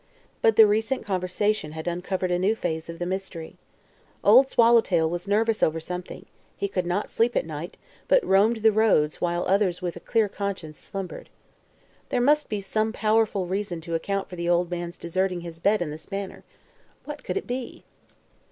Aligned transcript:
But 0.41 0.55
the 0.55 0.65
recent 0.65 1.05
conversation 1.05 1.73
had 1.73 1.87
uncovered 1.87 2.31
a 2.31 2.39
new 2.39 2.55
phase 2.55 2.89
of 2.89 2.97
the 2.97 3.05
mystery. 3.05 3.57
Old 4.23 4.49
Swallowtail 4.49 5.07
was 5.07 5.27
nervous 5.27 5.61
over 5.61 5.79
something; 5.79 6.25
he 6.57 6.67
could 6.67 6.87
not 6.87 7.07
sleep 7.07 7.35
at 7.35 7.45
night, 7.45 7.77
but 8.07 8.25
roamed 8.25 8.63
the 8.63 8.71
roads 8.71 9.21
while 9.21 9.45
others 9.47 9.79
with 9.79 10.03
clear 10.03 10.27
consciences 10.27 10.83
slumbered. 10.83 11.29
There 12.09 12.19
must 12.19 12.49
be 12.49 12.61
some 12.61 12.91
powerful 12.91 13.45
reason 13.45 13.79
to 13.81 13.93
account 13.93 14.27
for 14.27 14.37
the 14.37 14.49
old 14.49 14.71
man's 14.71 14.97
deserting 14.97 15.41
his 15.41 15.59
bed 15.59 15.83
in 15.83 15.91
this 15.91 16.09
manner. 16.09 16.43
What 17.05 17.23
could 17.23 17.37
it 17.37 17.45
be? 17.45 17.83